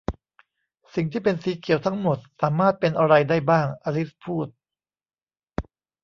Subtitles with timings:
[0.93, 4.47] 'สิ่งที่เป็นสีเขียวทั้งหมดสามารถเป็นอะไรได้บ้าง?' อลิซพูด